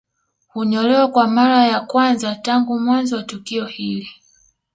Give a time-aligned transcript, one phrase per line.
[0.47, 4.09] Hunyolewa kwa mara ya kwanza tangu mwanzo wa tukio hili